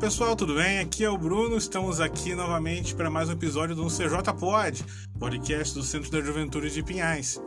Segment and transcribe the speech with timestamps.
[0.00, 0.78] pessoal, tudo bem?
[0.78, 4.82] Aqui é o Bruno, estamos aqui novamente para mais um episódio do CJ Pod,
[5.18, 7.38] podcast do Centro da Juventude de Pinhais.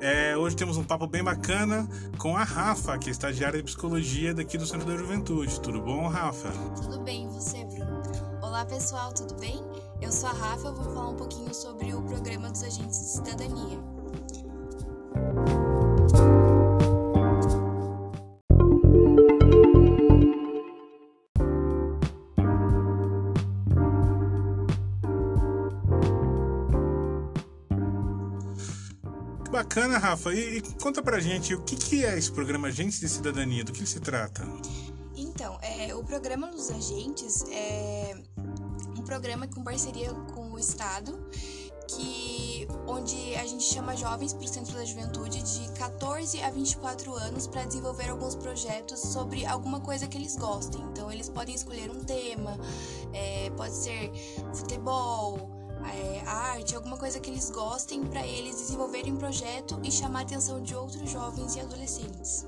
[0.00, 1.86] É, hoje temos um papo bem bacana
[2.16, 5.60] com a Rafa, que é estagiária de psicologia daqui do Centro da Juventude.
[5.60, 6.48] Tudo bom, Rafa?
[6.80, 8.02] Tudo bem, você, Bruno?
[8.40, 9.62] Olá, pessoal, tudo bem?
[10.00, 13.99] Eu sou a Rafa, vou falar um pouquinho sobre o programa dos agentes de cidadania.
[29.60, 30.32] Bacana, Rafa.
[30.32, 33.72] E, e, conta pra gente o que, que é esse programa Agentes de Cidadania, do
[33.72, 34.42] que ele se trata?
[35.14, 38.14] Então, é, o programa dos agentes é
[38.98, 41.12] um programa com parceria com o Estado,
[41.88, 47.14] que onde a gente chama jovens para o Centro da Juventude de 14 a 24
[47.14, 50.80] anos para desenvolver alguns projetos sobre alguma coisa que eles gostem.
[50.90, 52.58] Então, eles podem escolher um tema,
[53.12, 54.10] é, pode ser
[54.54, 60.20] futebol, é, arte, alguma coisa que eles gostem para eles desenvolverem um projeto e chamar
[60.20, 62.46] a atenção de outros jovens e adolescentes.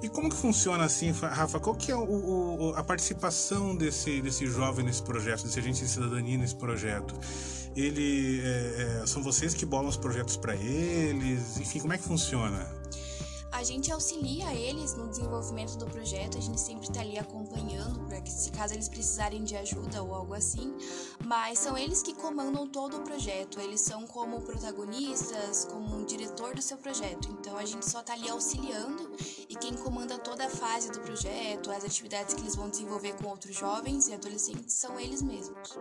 [0.00, 1.58] E como que funciona assim, Rafa?
[1.58, 5.88] Qual que é o, o, a participação desse, desse jovem nesse projeto, desse agente de
[5.88, 7.14] cidadania nesse projeto?
[7.74, 11.58] Ele é, é, são vocês que bolam os projetos para eles?
[11.58, 12.77] Enfim, como é que funciona?
[13.58, 18.20] A gente auxilia eles no desenvolvimento do projeto, a gente sempre está ali acompanhando, para
[18.20, 20.72] que se caso eles precisarem de ajuda ou algo assim,
[21.24, 26.54] mas são eles que comandam todo o projeto, eles são como protagonistas, como um diretor
[26.54, 29.10] do seu projeto, então a gente só está ali auxiliando
[29.48, 33.26] e quem comanda toda a fase do projeto, as atividades que eles vão desenvolver com
[33.26, 35.76] outros jovens e adolescentes são eles mesmos.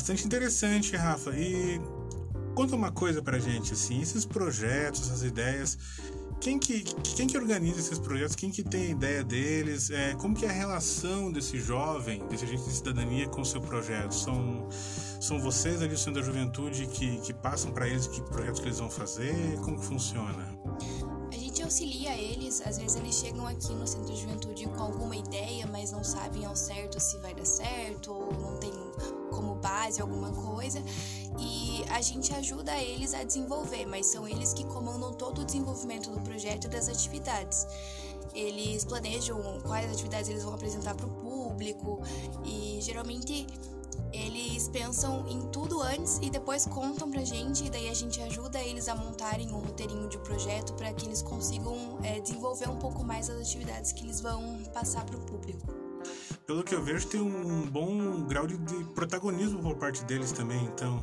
[0.00, 1.30] Bastante interessante, Rafa.
[1.36, 1.78] E
[2.54, 5.76] conta uma coisa pra gente, assim, esses projetos, essas ideias,
[6.40, 6.84] quem que,
[7.14, 10.48] quem que organiza esses projetos, quem que tem a ideia deles, é, como que é
[10.48, 14.14] a relação desse jovem, desse agente de cidadania com o seu projeto?
[14.14, 14.66] São,
[15.20, 18.68] são vocês ali do Centro da Juventude que, que passam para eles que projetos que
[18.68, 19.34] eles vão fazer?
[19.62, 20.58] Como que funciona?
[21.30, 25.14] A gente auxilia eles, às vezes eles chegam aqui no Centro de Juventude com alguma
[25.14, 28.72] ideia, mas não sabem ao certo se vai dar certo ou não tem
[29.30, 30.82] como base alguma coisa
[31.38, 36.10] e a gente ajuda eles a desenvolver, mas são eles que comandam todo o desenvolvimento
[36.10, 37.66] do projeto e das atividades.
[38.34, 42.00] Eles planejam quais atividades eles vão apresentar para o público
[42.44, 43.46] e geralmente
[44.12, 48.60] eles pensam em tudo antes e depois contam pra gente, e daí a gente ajuda
[48.60, 53.04] eles a montarem um roteirinho de projeto para que eles consigam é, desenvolver um pouco
[53.04, 55.79] mais as atividades que eles vão passar para o público
[56.50, 60.64] pelo que eu vejo, tem um bom grau de, de protagonismo por parte deles também,
[60.64, 61.00] então.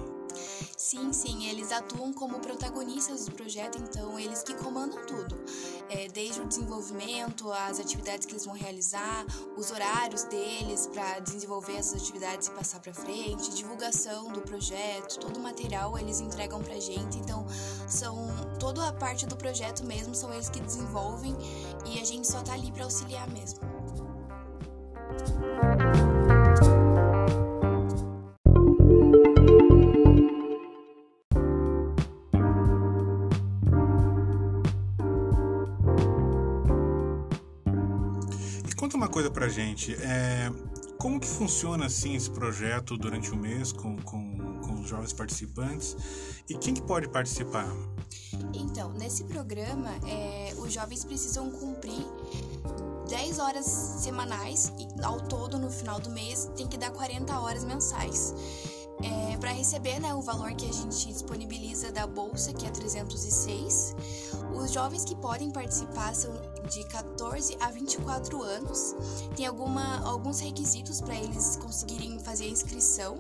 [0.76, 5.40] Sim, sim, eles atuam como protagonistas do projeto, então eles que comandam tudo,
[5.90, 9.26] é, desde o desenvolvimento, as atividades que eles vão realizar,
[9.56, 15.38] os horários deles para desenvolver essas atividades e passar para frente, divulgação do projeto, todo
[15.38, 17.48] o material eles entregam para gente, então
[17.88, 18.28] são
[18.60, 21.34] toda a parte do projeto mesmo são eles que desenvolvem
[21.86, 23.77] e a gente só tá ali para auxiliar mesmo.
[38.70, 40.52] E conta uma coisa pra gente, é,
[40.98, 45.96] como que funciona assim esse projeto durante o mês com, com, com os jovens participantes
[46.50, 47.68] e quem que pode participar?
[48.54, 52.06] Então, nesse programa, é, os jovens precisam cumprir
[53.28, 57.66] 10 horas semanais e ao todo no final do mês tem que dar 40 horas
[57.66, 58.34] mensais.
[59.04, 63.96] É, para receber né, o valor que a gente disponibiliza da bolsa, que é 306,
[64.56, 66.32] os jovens que podem participar são
[66.70, 68.96] de 14 a 24 anos.
[69.36, 73.18] Tem alguma, alguns requisitos para eles conseguirem fazer a inscrição,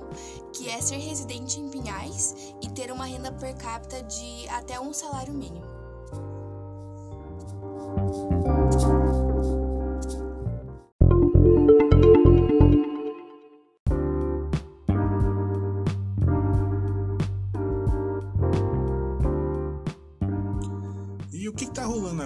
[0.54, 4.94] que é ser residente em Pinhais e ter uma renda per capita de até um
[4.94, 5.68] salário mínimo.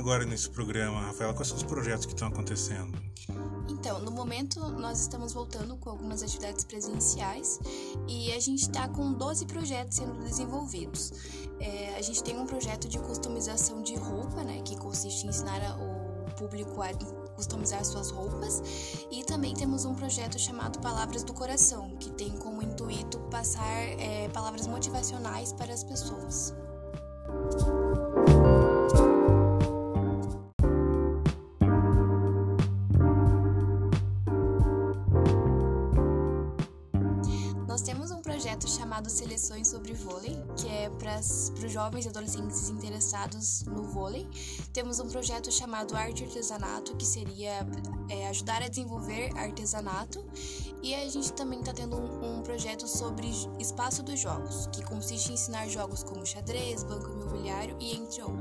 [0.02, 1.32] Agora nesse programa, Rafaela?
[1.32, 2.92] Quais são os projetos que estão acontecendo?
[3.70, 7.60] Então, no momento nós estamos voltando com algumas atividades presenciais
[8.08, 11.14] e a gente está com 12 projetos sendo desenvolvidos.
[11.60, 15.62] É, a gente tem um projeto de customização de roupa, né, que consiste em ensinar
[15.80, 16.90] o público a
[17.36, 18.64] customizar suas roupas.
[19.12, 24.28] E também temos um projeto chamado Palavras do Coração, que tem como intuito passar é,
[24.30, 26.56] palavras motivacionais para as pessoas.
[40.92, 44.28] Para os jovens e adolescentes interessados no vôlei.
[44.74, 47.66] Temos um projeto chamado Arte Artesanato, que seria
[48.10, 50.26] é, ajudar a desenvolver artesanato.
[50.84, 53.30] E a gente também está tendo um, um projeto sobre
[53.60, 58.41] espaço dos jogos, que consiste em ensinar jogos como xadrez, banco imobiliário e entre outros.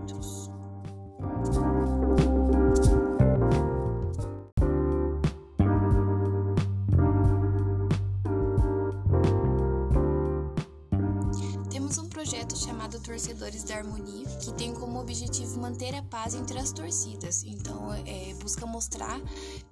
[13.20, 17.44] Torcedores da Harmonia, que tem como objetivo manter a paz entre as torcidas.
[17.44, 19.20] Então, é, busca mostrar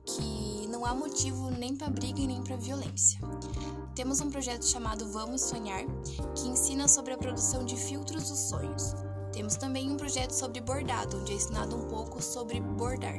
[0.04, 3.18] que não há motivo nem para briga e nem para violência.
[3.94, 5.82] Temos um projeto chamado Vamos Sonhar,
[6.34, 8.94] que ensina sobre a produção de filtros dos sonhos.
[9.32, 13.18] Temos também um projeto sobre bordado, onde é ensinado um pouco sobre bordar.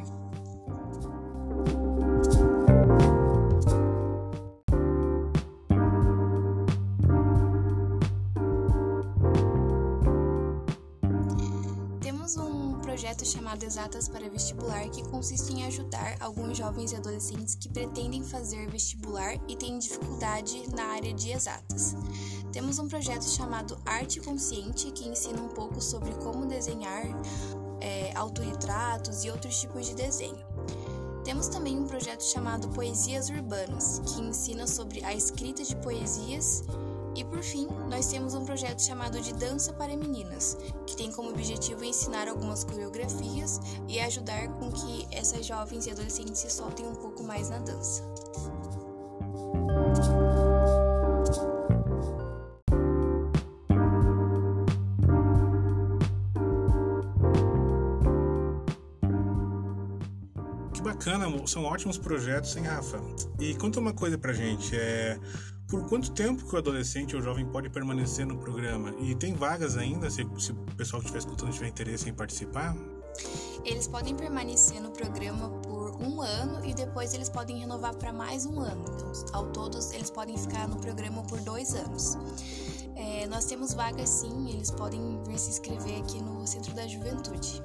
[13.20, 18.24] Projeto chamado Exatas para Vestibular, que consiste em ajudar alguns jovens e adolescentes que pretendem
[18.24, 21.96] fazer vestibular e têm dificuldade na área de exatas.
[22.52, 27.04] Temos um projeto chamado Arte Consciente, que ensina um pouco sobre como desenhar
[27.82, 30.46] é, autorretratos e outros tipos de desenho.
[31.24, 36.64] Temos também um projeto chamado Poesias Urbanas, que ensina sobre a escrita de poesias
[37.20, 40.58] e por fim, nós temos um projeto chamado de Dança para Meninas,
[40.88, 46.40] que tem como objetivo ensinar algumas coreografias e ajudar com que essas jovens e adolescentes
[46.40, 48.04] se soltem um pouco mais na dança.
[60.74, 63.02] Que bacana, são ótimos projetos, hein, Rafa?
[63.38, 65.20] E conta uma coisa pra gente, é
[65.70, 68.94] por quanto tempo que o adolescente ou jovem pode permanecer no programa?
[69.00, 72.76] E tem vagas ainda, se, se o pessoal que estiver escutando tiver interesse em participar?
[73.64, 78.48] Eles podem permanecer no programa por um ano e depois eles podem renovar para mais
[78.48, 78.84] um ano.
[78.96, 82.18] Então, ao todos, eles podem ficar no programa por dois anos.
[82.96, 87.62] É, nós temos vagas sim, eles podem vir se inscrever aqui no Centro da Juventude.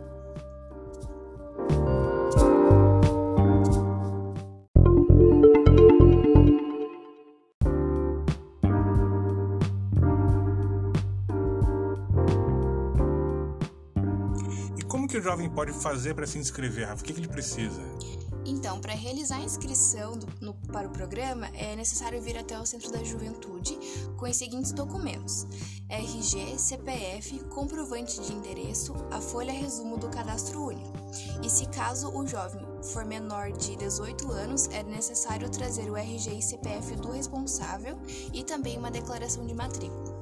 [15.15, 16.93] Que o jovem pode fazer para se inscrever?
[16.93, 17.81] O que, que ele precisa?
[18.45, 22.67] Então, para realizar a inscrição do, no, para o programa, é necessário vir até o
[22.67, 23.79] Centro da Juventude
[24.17, 25.47] com os seguintes documentos:
[25.89, 30.93] RG, CPF, comprovante de endereço, a folha resumo do cadastro único.
[31.45, 36.39] E se caso o jovem for menor de 18 anos, é necessário trazer o RG
[36.39, 37.97] e CPF do responsável
[38.33, 40.14] e também uma declaração de matrícula.